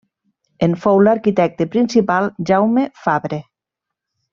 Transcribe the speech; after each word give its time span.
En 0.67 0.73
fou 0.85 1.01
l'arquitecte 1.07 1.69
principal 1.77 2.33
Jaume 2.53 2.89
Fabre. 3.07 3.43